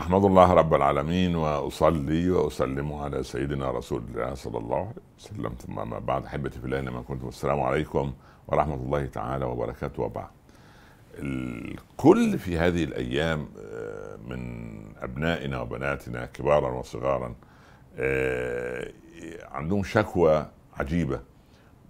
أحمد 0.00 0.24
الله 0.24 0.52
رب 0.52 0.74
العالمين 0.74 1.36
وأصلي 1.36 2.30
وأسلم 2.30 2.92
على 2.92 3.22
سيدنا 3.22 3.70
رسول 3.70 4.02
الله 4.08 4.34
صلى 4.34 4.58
الله 4.58 4.76
عليه 4.76 5.02
وسلم 5.18 5.52
ثم 5.66 5.88
ما 5.90 5.98
بعد 5.98 6.24
أحبتي 6.24 6.58
في 6.58 6.64
الله 6.64 6.80
ما 6.80 7.02
كنتم 7.02 7.28
السلام 7.28 7.60
عليكم 7.60 8.12
ورحمة 8.48 8.74
الله 8.74 9.06
تعالى 9.06 9.44
وبركاته 9.44 10.02
وبعد. 10.02 10.28
الكل 11.18 12.38
في 12.38 12.58
هذه 12.58 12.84
الأيام 12.84 13.48
آه، 13.62 14.16
من 14.28 14.40
أبنائنا 15.02 15.60
وبناتنا 15.60 16.26
كبارا 16.26 16.70
وصغارا 16.72 17.34
آه، 17.98 18.92
عندهم 19.50 19.82
شكوى 19.82 20.46
عجيبة 20.76 21.20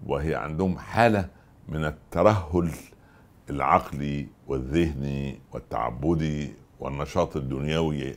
وهي 0.07 0.35
عندهم 0.35 0.79
حالة 0.79 1.29
من 1.69 1.85
الترهل 1.85 2.71
العقلي 3.51 4.27
والذهني 4.49 5.41
والتعبدي 5.53 6.53
والنشاط 6.81 7.37
الدنيوي 7.37 8.15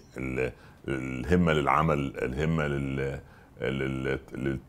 الهمة 0.87 1.53
للعمل 1.53 2.13
الهمة 2.21 2.67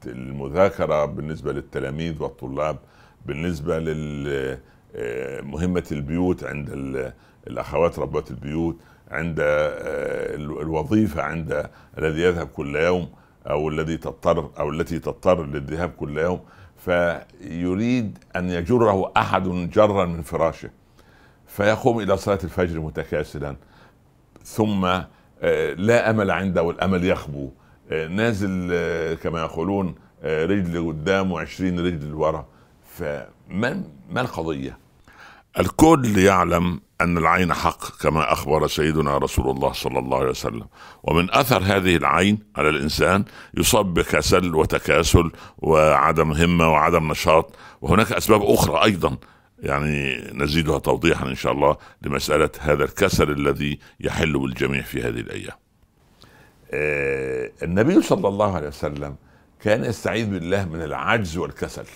للمذاكرة 0.05 1.05
بالنسبة 1.05 1.53
للتلاميذ 1.53 2.23
والطلاب 2.23 2.77
بالنسبة 3.27 3.79
لمهمه 3.79 5.85
البيوت 5.93 6.45
عند 6.45 6.71
الأخوات 7.47 7.99
ربات 7.99 8.31
البيوت 8.31 8.77
عند 9.11 9.37
آه، 9.41 10.35
الوظيفة 10.37 11.23
عند 11.23 11.71
الذي 11.99 12.23
يذهب 12.23 12.47
كل 12.47 12.77
يوم 12.77 13.09
أو 13.47 13.69
الذي 13.69 13.97
تضطر 13.97 14.51
أو 14.59 14.71
التي 14.71 14.99
تضطر 14.99 15.47
للذهاب 15.47 15.91
كل 15.91 16.19
يوم. 16.19 16.41
فيريد 16.77 18.19
أن 18.37 18.51
يجره 18.51 19.13
أحد 19.17 19.49
جرا 19.49 20.05
من 20.05 20.23
فراشه 20.23 20.71
فيقوم 21.47 22.01
إلى 22.01 22.17
صلاة 22.17 22.39
الفجر 22.45 22.81
متكاسلا. 22.81 23.57
ثم 24.45 24.85
آه، 24.85 25.75
لا 25.75 26.11
أمل 26.11 26.31
عنده 26.31 26.63
والأمل 26.63 27.05
يخبو. 27.05 27.51
آه، 27.91 28.09
نازل 28.09 28.69
آه، 28.73 29.15
كما 29.15 29.41
يقولون 29.41 29.95
رجل 30.25 30.87
قدام 30.89 31.33
وعشرين 31.33 31.81
رجل 31.81 32.09
لورا. 32.09 32.47
فما 32.99 33.85
ما 34.11 34.21
القضية؟ 34.21 34.79
الكل 35.59 36.19
يعلم 36.19 36.81
أن 37.01 37.19
العين 37.19 37.53
حق 37.53 38.03
كما 38.03 38.33
أخبر 38.33 38.67
سيدنا 38.67 39.19
رسول 39.19 39.51
الله 39.51 39.73
صلى 39.73 39.99
الله 39.99 40.19
عليه 40.19 40.31
وسلم. 40.31 40.67
ومن 41.03 41.35
أثر 41.35 41.63
هذه 41.63 41.97
العين 41.97 42.39
على 42.57 42.69
الإنسان 42.69 43.25
يصاب 43.55 43.95
بكسل 43.95 44.55
وتكاسل 44.55 45.31
وعدم 45.59 46.33
همة 46.33 46.73
وعدم 46.73 47.11
نشاط. 47.11 47.55
وهناك 47.81 48.13
أسباب 48.13 48.43
أخرى 48.43 48.85
أيضا 48.85 49.17
يعني 49.59 50.17
نزيدها 50.33 50.79
توضيحا 50.79 51.27
إن 51.27 51.35
شاء 51.35 51.53
الله 51.53 51.77
لمسألة 52.03 52.51
هذا 52.61 52.85
الكسل 52.85 53.31
الذي 53.31 53.79
يحل 54.01 54.39
بالجميع 54.39 54.83
في 54.83 55.03
هذه 55.03 55.21
الأيام. 55.21 55.57
آه 56.73 57.51
النبي 57.63 58.03
صلى 58.03 58.29
الله 58.29 58.57
عليه 58.57 58.69
وسلم 58.69 59.17
كان 59.61 59.85
يستعيذ 59.85 60.31
بالله 60.31 60.65
من 60.65 60.83
العجز 60.83 61.37
والكسل. 61.37 61.87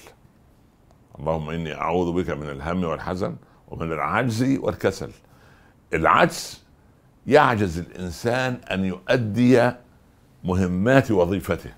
اللهم 1.18 1.50
إني 1.50 1.74
أعوذ 1.74 2.12
بك 2.12 2.30
من 2.30 2.50
الهم 2.50 2.84
والحزن 2.84 3.36
ومن 3.68 3.92
العجز 3.92 4.58
والكسل. 4.58 5.10
العجز 5.94 6.64
يعجز 7.26 7.78
الإنسان 7.78 8.54
أن 8.70 8.84
يؤدي 8.84 9.72
مهمات 10.44 11.10
وظيفته. 11.10 11.70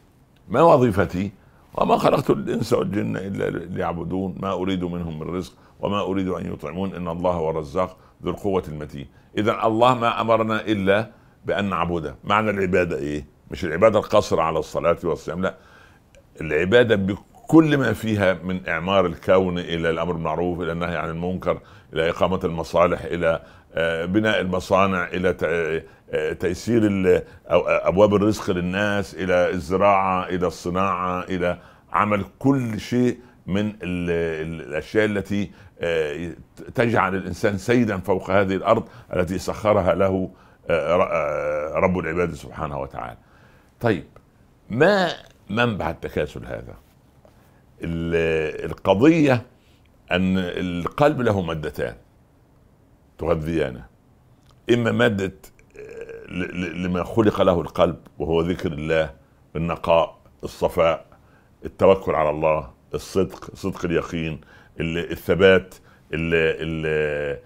ما 0.49 0.63
وظيفتي؟ 0.63 1.31
وما 1.75 1.97
خلقت 1.97 2.31
الإنس 2.31 2.73
والجن 2.73 3.17
إلا 3.17 3.51
ليعبدون 3.51 4.37
ما 4.41 4.53
أريد 4.53 4.85
منهم 4.85 5.19
من 5.19 5.35
رزق 5.35 5.53
وما 5.83 6.01
اريد 6.01 6.29
ان 6.29 6.53
يطعمون 6.53 6.95
ان 6.95 7.09
الله 7.09 7.31
هو 7.31 7.51
الرزاق 7.51 7.97
ذو 8.25 8.31
القوه 8.31 8.63
المتين. 8.69 9.07
اذا 9.39 9.67
الله 9.67 9.95
ما 9.95 10.21
امرنا 10.21 10.61
الا 10.61 11.11
بان 11.47 11.65
نعبده 11.71 12.15
معنى 12.25 12.51
العبادة 12.51 12.99
إيه؟ 12.99 13.27
مش 13.51 13.65
العبادة 13.65 13.99
القصر 13.99 14.41
على 14.41 14.59
الصلاة 14.59 14.99
والصيام 15.05 15.43
لأ. 15.43 15.55
العبادة 16.41 16.97
بكل 16.97 17.77
ما 17.79 17.93
فيها 17.93 18.33
من 18.45 18.69
إعمار 18.69 19.07
الكون 19.07 19.59
إلى 19.59 19.91
الأمر 19.91 20.13
بالمعروف 20.13 20.61
إلى 20.61 20.73
النهي 20.73 20.97
عن 20.97 21.11
المنكر 21.11 21.61
إلى 21.93 22.11
إقامة 22.11 22.41
المصالح 22.45 23.03
إلى 23.05 23.41
آه، 23.75 24.05
بناء 24.05 24.41
المصانع 24.41 25.05
إلى 25.09 25.37
آه، 26.13 26.33
تيسير 26.33 26.83
أبواب 27.49 28.15
الرزق 28.15 28.51
للناس 28.51 29.15
إلى 29.15 29.51
الزراعة 29.51 30.27
إلى 30.29 30.47
الصناعة 30.47 31.21
إلى 31.23 31.59
عمل 31.93 32.25
كل 32.39 32.81
شيء 32.81 33.19
من 33.47 33.73
الأشياء 33.83 35.05
التي 35.05 35.51
آه، 35.81 36.33
تجعل 36.75 37.15
الإنسان 37.15 37.59
سيدا 37.59 37.97
فوق 37.99 38.31
هذه 38.31 38.55
الأرض 38.55 38.89
التي 39.17 39.39
سخرها 39.39 39.95
له 39.95 40.31
رب 41.75 41.99
العباد 41.99 42.35
سبحانه 42.35 42.81
وتعالى. 42.81 43.17
طيب 43.81 44.05
ما 44.71 45.09
منبع 45.51 45.91
التكاسل 45.91 46.47
هذا؟ 46.47 46.75
القضية 47.83 49.47
أن 50.13 50.39
القلب 50.39 51.21
له 51.21 51.41
مادتان 51.41 51.95
تغذيانه 53.19 53.87
إما 54.71 54.93
مادة 54.93 55.33
آه، 55.79 56.33
لما 56.75 57.05
خلق 57.05 57.43
له 57.43 57.61
القلب 57.61 57.97
وهو 58.19 58.41
ذكر 58.41 58.73
الله 58.73 59.15
النقاء 59.57 60.19
الصفاء 60.45 61.07
التوكل 61.65 62.15
على 62.15 62.31
الله 62.31 62.71
الصدق 62.95 63.55
صدق 63.55 63.85
اليقين 63.85 64.41
الثبات 64.81 65.75
ال 66.15 67.41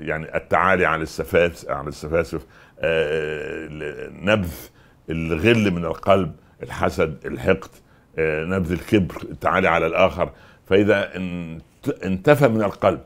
يعني 0.00 0.36
التعالي 0.36 0.86
على 0.86 1.02
السفاسف 1.02 1.70
على 1.70 1.88
السفاسف 1.88 2.46
آه، 2.80 3.68
نبذ 4.10 4.52
الغل 5.10 5.70
من 5.70 5.84
القلب 5.84 6.32
الحسد 6.62 7.26
الحقد 7.26 7.70
آه، 8.18 8.44
نبذ 8.44 8.72
الكبر 8.72 9.22
التعالي 9.22 9.68
على 9.68 9.86
الآخر. 9.86 10.30
فإذا 10.66 11.10
انتفى 12.04 12.48
من 12.48 12.62
القلب 12.62 13.00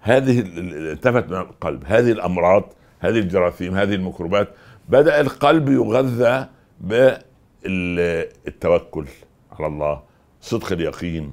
هذه 0.00 0.44
التفت 0.46 1.28
من 1.28 1.36
القلب 1.36 1.84
هذه 1.86 2.12
الأمراض 2.12 2.72
هذه 3.00 3.18
الجراثيم 3.18 3.74
هذه 3.74 3.94
الميكروبات 3.94 4.48
بدأ 4.88 5.20
القلب 5.20 5.68
يغذى 5.68 6.46
بالتوكل 7.64 9.06
على 9.52 9.66
الله. 9.66 10.02
صدق 10.42 10.72
اليقين 10.72 11.32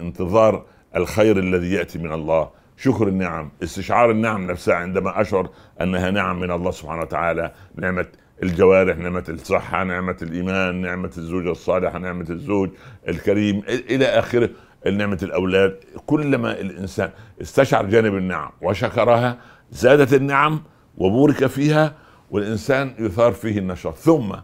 انتظار 0.00 0.64
الخير 0.96 1.38
الذي 1.38 1.72
يأتي 1.72 1.98
من 1.98 2.12
الله. 2.12 2.50
شكر 2.76 3.08
النعم 3.08 3.50
استشعار 3.62 4.10
النعم 4.10 4.50
نفسها 4.50 4.74
عندما 4.74 5.20
أشعر 5.20 5.50
أنها 5.80 6.10
نعم 6.10 6.40
من 6.40 6.50
الله 6.50 6.70
سبحانه 6.70 7.02
وتعالى. 7.02 7.52
نعمة 7.76 8.06
الجوارح 8.42 8.96
نعمة 8.96 9.24
الصحة 9.28 9.84
نعمة 9.84 10.16
الإيمان 10.22 10.74
نعمة 10.74 11.10
الزوجه 11.18 11.50
الصالحه 11.50 11.98
نعمة 11.98 12.26
الزوج 12.30 12.70
الكريم 13.08 13.62
إلى 13.68 14.06
آخره 14.06 14.50
نعمة 14.92 15.18
الأولاد. 15.22 15.76
كلما 16.06 16.60
الإنسان 16.60 17.10
استشعر 17.42 17.86
جانب 17.86 18.14
النعم 18.14 18.50
وشكرها 18.60 19.38
زادت 19.70 20.14
النعم 20.14 20.62
وبورك 20.96 21.46
فيها 21.46 21.94
والإنسان 22.30 22.94
يثار 22.98 23.32
فيه 23.32 23.58
النشاط. 23.58 23.96
ثم 23.96 24.34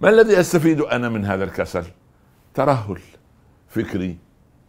ما 0.00 0.08
الذي 0.08 0.40
أستفيد 0.40 0.80
أنا 0.80 1.08
من 1.08 1.24
هذا 1.24 1.44
الكسل؟ 1.44 1.84
ترهل 2.54 2.98
فكري 3.68 4.18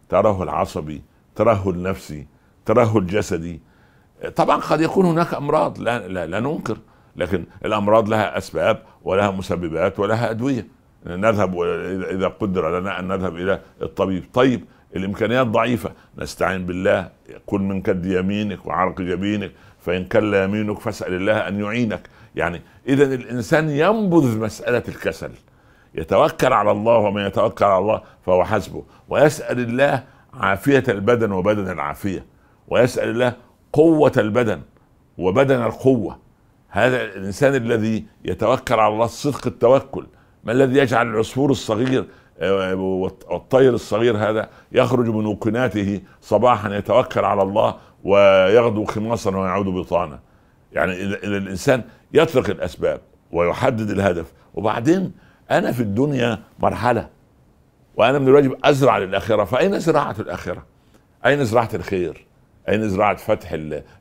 ترهل 0.08 0.48
عصبي 0.48 1.02
ترهل 1.34 1.82
نفسي 1.82 2.26
ترهل 2.66 3.06
جسدي. 3.06 3.60
طبعا 4.36 4.56
قد 4.56 4.80
يكون 4.80 5.06
هناك 5.06 5.34
أمراض 5.34 5.78
لا, 5.80 6.08
لا, 6.08 6.26
لا 6.26 6.40
ننكر 6.40 6.78
لكن 7.16 7.44
الأمراض 7.64 8.08
لها 8.08 8.38
أسباب 8.38 8.82
ولها 9.04 9.30
مسببات 9.30 10.00
ولها 10.00 10.30
أدوية. 10.30 10.66
نذهب 11.06 11.62
إذا 12.10 12.28
قدر 12.28 12.80
لنا 12.80 13.00
أن 13.00 13.08
نذهب 13.08 13.36
إلى 13.36 13.60
الطبيب. 13.82 14.24
طيب 14.32 14.64
الإمكانيات 14.96 15.46
ضعيفة. 15.46 15.92
نستعين 16.18 16.66
بالله 16.66 17.10
كل 17.46 17.60
من 17.60 17.82
كد 17.82 18.06
يمينك 18.06 18.66
وعرق 18.66 19.00
جبينك. 19.00 19.52
فإن 19.80 20.04
كل 20.04 20.34
يمينك 20.34 20.78
فاسأل 20.78 21.12
الله 21.12 21.48
أن 21.48 21.60
يعينك. 21.60 22.08
يعني 22.34 22.62
اذا 22.88 23.14
الإنسان 23.14 23.70
ينبذ 23.70 24.38
مسألة 24.38 24.82
الكسل. 24.88 25.30
يتوكل 25.94 26.52
على 26.52 26.70
الله 26.70 26.96
ومن 26.96 27.26
يتوكل 27.26 27.64
على 27.64 27.78
الله 27.78 28.02
فهو 28.26 28.44
حسبه. 28.44 28.82
ويسأل 29.08 29.60
الله 29.60 30.04
عافية 30.34 30.84
البدن 30.88 31.32
وبدن 31.32 31.70
العافية. 31.70 32.24
ويسأل 32.68 33.08
الله 33.08 33.32
قوة 33.72 34.12
البدن 34.16 34.60
وبدن 35.18 35.62
القوة. 35.62 36.18
هذا 36.68 37.04
الإنسان 37.04 37.54
الذي 37.54 38.04
يتوكل 38.24 38.74
على 38.74 38.94
الله 38.94 39.06
صدق 39.06 39.46
التوكل. 39.46 40.06
ما 40.44 40.52
الذي 40.52 40.78
يجعل 40.78 41.06
العصفور 41.06 41.50
الصغير 41.50 42.04
والطير 42.40 43.74
الصغير 43.74 44.16
هذا 44.16 44.48
يخرج 44.72 45.08
من 45.08 45.26
وكناته 45.26 46.00
صباحا 46.20 46.74
يتوكل 46.74 47.24
على 47.24 47.42
الله 47.42 47.76
ويغدو 48.04 48.84
خماصا 48.84 49.36
ويعود 49.36 49.66
بطانا 49.66 50.20
يعني 50.72 50.92
اذا 50.92 51.16
الإنسان 51.36 51.82
يترك 52.12 52.50
الأسباب 52.50 53.00
ويحدد 53.32 53.90
الهدف 53.90 54.32
وبعدين 54.54 55.12
أنا 55.50 55.72
في 55.72 55.80
الدنيا 55.80 56.38
مرحلة 56.58 57.08
وأنا 57.96 58.18
من 58.18 58.28
الواجب 58.28 58.56
أزرع 58.64 58.98
للآخرة 58.98 59.44
فأين 59.44 59.78
زراعة 59.78 60.16
الآخرة؟ 60.18 60.66
أين 61.26 61.44
زراعة 61.44 61.68
الخير؟ 61.74 62.26
أين 62.68 62.88
زراعة 62.88 63.16
فتح 63.16 63.56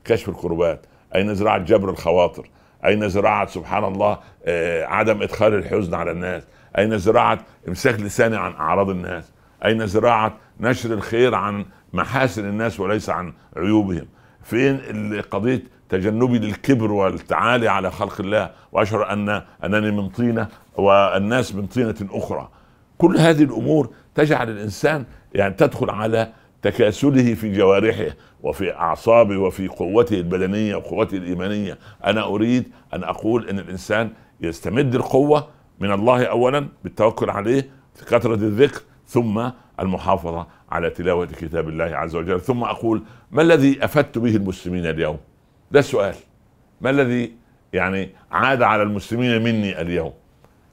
كشف 0.05 0.29
الكربات؟ 0.29 0.85
أين 1.15 1.35
زراعة 1.35 1.57
جبر 1.57 1.89
الخواطر 1.89 2.49
أين 2.85 3.09
زراعة 3.09 3.47
سبحان 3.47 3.83
الله 3.83 4.19
آه، 4.45 4.85
عدم 4.85 5.21
إدخال 5.21 5.53
الحزن 5.53 5.93
على 5.93 6.11
الناس 6.11 6.43
أين 6.77 6.97
زراعة 6.97 7.39
إمساك 7.67 7.99
لساني 7.99 8.37
عن 8.37 8.51
أعراض 8.51 8.89
الناس 8.89 9.31
أين 9.65 9.87
زراعة 9.87 10.37
نشر 10.59 10.93
الخير 10.93 11.35
عن 11.35 11.65
محاسن 11.93 12.49
الناس 12.49 12.79
وليس 12.79 13.09
عن 13.09 13.33
عيوبهم. 13.57 14.05
فين 14.43 14.81
قضية 15.31 15.63
تجنبي 15.89 16.39
للكبر 16.39 16.91
والتعالي 16.91 17.67
على 17.67 17.91
خلق 17.91 18.21
الله؟ 18.21 18.51
وأشعر 18.71 19.13
أن 19.13 19.41
أنني 19.63 19.91
من 19.91 20.09
طينة 20.09 20.47
والناس 20.77 21.55
من 21.55 21.65
طينة 21.65 21.95
أخرى. 22.11 22.49
كل 22.97 23.17
هذه 23.17 23.43
الأمور 23.43 23.89
تجعل 24.15 24.49
الإنسان 24.49 25.05
يعني 25.33 25.53
تدخل 25.53 25.89
على 25.89 26.31
تكاسله 26.61 27.33
في 27.33 27.53
جوارحه 27.57 28.15
وفي 28.43 28.75
أعصابه 28.75 29.37
وفي 29.37 29.67
قوته 29.67 30.15
البدنية 30.15 30.75
وقوته 30.75 31.17
الإيمانية. 31.17 31.77
أنا 32.05 32.23
أريد 32.23 32.71
أن 32.93 33.03
أقول 33.03 33.49
إن 33.49 33.59
الإنسان 33.59 34.09
يستمد 34.41 34.95
القوة 34.95 35.47
من 35.79 35.91
الله 35.91 36.25
اولا 36.25 36.67
بالتوكل 36.83 37.29
عليه 37.29 37.69
في 37.95 38.05
كثرة 38.05 38.35
الذكر 38.35 38.81
ثم 39.07 39.49
المحافظة 39.79 40.47
على 40.71 40.89
تلاوة 40.89 41.25
كتاب 41.25 41.69
الله 41.69 41.85
عز 41.85 42.15
وجل. 42.15 42.41
ثم 42.41 42.63
أقول 42.63 43.03
ما 43.31 43.41
الذي 43.41 43.85
أفدت 43.85 44.17
به 44.17 44.35
المسلمين 44.35 44.85
اليوم؟ 44.85 45.17
ده 45.71 45.79
السؤال. 45.79 46.15
ما 46.81 46.89
الذي 46.89 47.33
يعني 47.73 48.09
عاد 48.31 48.61
على 48.61 48.83
المسلمين 48.83 49.43
مني 49.43 49.81
اليوم؟ 49.81 50.13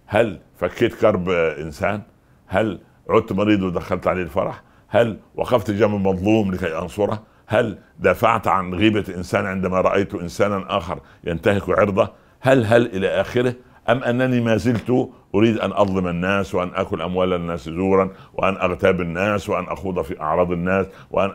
هل 0.06 0.38
فكيت 0.56 0.94
كرب 0.94 1.28
إنسان؟ 1.30 2.02
هل 2.46 2.78
عدت 3.10 3.32
مريض 3.32 3.62
ودخلت 3.62 4.06
عليه 4.06 4.22
الفرح؟ 4.22 4.62
هل 4.88 5.18
وقفت 5.34 5.70
جنب 5.70 6.08
مظلوم 6.08 6.54
لكي 6.54 6.78
أنصره؟ 6.78 7.22
هل 7.46 7.78
دافعت 7.98 8.48
عن 8.48 8.74
غيبة 8.74 9.04
إنسان 9.16 9.46
عندما 9.46 9.80
رأيت 9.80 10.14
إنسانا 10.14 10.76
آخر 10.76 11.00
ينتهك 11.24 11.68
عرضه؟ 11.68 12.08
هل 12.40 12.64
هل 12.64 12.86
إلى 12.86 13.08
آخره؟ 13.08 13.54
أم 13.88 14.02
أنني 14.02 14.40
ما 14.40 14.56
زلت 14.56 15.10
أريد 15.34 15.58
أن 15.58 15.72
أظلم 15.72 16.06
الناس 16.08 16.54
وأن 16.54 16.70
أكل 16.74 17.02
أموال 17.02 17.32
الناس 17.32 17.68
زورا 17.68 18.10
وأن 18.34 18.56
أغتاب 18.56 19.00
الناس 19.00 19.48
وأن 19.48 19.64
أخوض 19.64 20.02
في 20.02 20.20
أعراض 20.20 20.52
الناس 20.52 20.86
وأن 21.10 21.32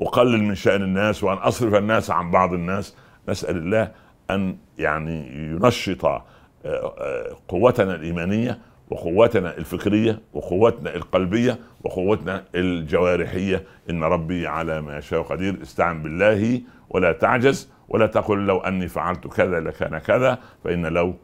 أقلل 0.00 0.42
من 0.42 0.54
شأن 0.54 0.82
الناس 0.82 1.24
وأن 1.24 1.36
أصرف 1.36 1.74
الناس 1.74 2.10
عن 2.10 2.30
بعض 2.30 2.52
الناس. 2.52 2.96
نسأل 3.28 3.56
الله 3.56 3.90
أن 4.30 4.56
يعني 4.78 5.26
ينشط 5.52 6.04
آه، 6.04 6.24
آه، 6.64 7.36
قوتنا 7.48 7.94
الإيمانية 7.94 8.58
وقوتنا 8.90 9.56
الفكرية 9.58 10.20
وقوتنا 10.32 10.94
القلبية 10.94 11.58
وقوتنا 11.84 12.44
الجوارحية. 12.54 13.64
إن 13.90 14.04
ربي 14.04 14.46
على 14.46 14.82
ما 14.82 14.98
يشاء 14.98 15.22
قدير. 15.22 15.58
استعن 15.62 16.02
بالله 16.02 16.60
ولا 16.90 17.12
تعجز 17.12 17.70
ولا 17.88 18.06
تقل 18.06 18.46
لو 18.46 18.58
أني 18.58 18.88
فعلت 18.88 19.26
كذا 19.26 19.60
لكان 19.60 19.98
كذا 19.98 20.38
فإن 20.64 20.86
لو 20.86 21.14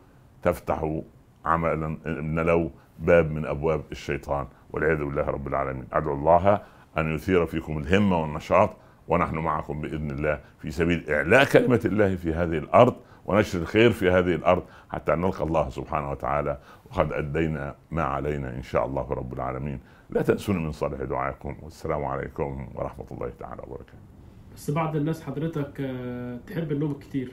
تفتح 0.43 1.01
عملا 1.45 2.43
لو 2.43 2.71
باب 2.99 3.31
من 3.31 3.47
أبواب 3.47 3.83
الشيطان 3.93 4.47
والعياذ 4.73 5.05
بالله 5.05 5.23
رب 5.23 5.49
العالمين. 5.49 5.87
أدعو 5.93 6.15
الله 6.15 6.63
أن 6.99 7.15
يثير 7.15 7.47
فيكم 7.47 7.79
الهمة 7.79 8.23
والنشاط 8.23 8.71
ونحن 9.09 9.39
معكم 9.39 9.81
بإذن 9.81 10.11
الله 10.11 10.41
في 10.59 10.71
سبيل 10.71 11.11
إعلاء 11.11 11.45
كلمة 11.45 11.81
الله 11.85 12.17
في 12.17 12.35
هذه 12.35 12.59
الأرض 12.59 12.97
ونشر 13.27 13.59
الخير 13.59 13.91
في 13.91 14.11
هذه 14.11 14.35
الأرض 14.35 14.63
حتى 14.91 15.13
نلقى 15.13 15.45
الله 15.45 15.69
سبحانه 15.69 16.11
وتعالى. 16.11 16.59
وقد 16.91 17.13
أدينا 17.13 17.75
ما 17.91 18.03
علينا 18.03 18.57
إن 18.57 18.63
شاء 18.63 18.87
الله 18.87 19.13
رب 19.13 19.33
العالمين. 19.33 19.81
لا 20.11 20.23
تنسوني 20.23 20.59
من 20.59 20.73
صالح 20.73 21.03
دعائكم 21.03 21.57
والسلام 21.63 22.05
عليكم 22.05 22.69
ورحمة 22.75 23.07
الله 23.11 23.33
تعالى 23.39 23.63
وبركاته. 23.67 23.99
بس 24.55 24.71
بعض 24.71 24.97
الناس 24.97 25.23
حضرتك 25.23 25.81
آه، 25.81 26.39
تحب 26.47 26.73
النوم 26.73 26.93
كتير. 26.93 27.33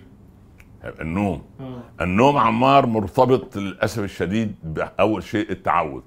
النوم. 1.01 1.41
آه. 1.59 2.03
النوم 2.03 2.37
عمار 2.37 2.85
مرتبط 2.85 3.57
للأسف 3.57 4.03
الشديد 4.03 4.55
بأول 4.63 5.23
شيء 5.23 5.51
التعود. 5.51 6.03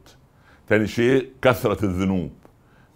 ثاني 0.68 0.86
شيء 0.86 1.30
كثرة 1.42 1.84
الذنوب. 1.84 2.30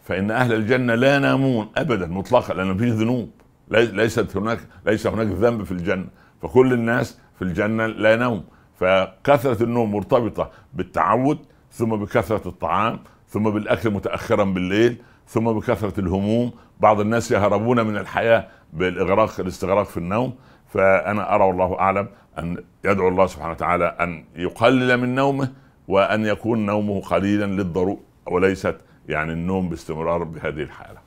فإن 0.05 0.31
أهل 0.31 0.53
الجنة 0.53 0.95
لا 0.95 1.17
ينامون 1.17 1.69
ابدا 1.77 2.07
مطلقا 2.07 2.55
لأن 2.55 2.77
فيه 2.77 2.93
ذنوب. 2.93 3.31
ليست 3.71 4.37
هناك 4.37 4.59
ليس 4.87 5.07
هناك 5.07 5.27
ذنب 5.27 5.65
في 5.65 5.73
الجنة. 5.73 6.07
فكل 6.43 6.73
الناس 6.73 7.19
في 7.39 7.43
الجنة 7.43 7.87
لا 7.87 8.13
ينام 8.13 8.43
فكثرة 8.75 9.63
النوم 9.63 9.95
مرتبطة 9.95 10.51
بالتعود 10.75 11.39
ثم 11.71 11.97
بكثرة 11.97 12.49
الطعام 12.49 13.01
ثم 13.29 13.51
بالأكل 13.51 13.91
متاخرا 13.91 14.45
بالليل 14.45 14.97
ثم 15.27 15.45
بكثرة 15.45 16.01
الهموم. 16.01 16.53
بعض 16.81 17.01
الناس 17.01 17.31
يهربون 17.31 17.87
من 17.87 17.97
الحياة 17.97 18.49
بالاغراق 18.73 19.41
الاستغراق 19.41 19.87
في 19.87 19.97
النوم. 19.97 20.35
فأنا 20.73 21.35
أرى 21.35 21.45
والله 21.45 21.79
أعلم 21.79 22.09
أن 22.39 22.65
يدعو 22.85 23.09
الله 23.09 23.27
سبحانه 23.27 23.53
وتعالى 23.53 23.85
أن 23.85 24.25
يقلل 24.37 24.97
من 24.97 25.15
نومه 25.15 25.53
وأن 25.89 26.27
يكون 26.27 26.67
نومه 26.67 27.01
قليلا 27.01 27.45
للضروره 27.45 28.01
وليست 28.27 28.77
يعني 29.09 29.33
النوم 29.33 29.69
باستمرار 29.69 30.25
بهذه 30.25 30.63
الحالة. 30.63 30.99